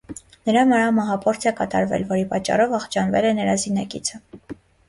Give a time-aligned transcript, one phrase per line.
[0.49, 4.23] Նրա վրա մահափորձ է կատարվել, որի պատճառով վախճանվել է նրա զինակիցը։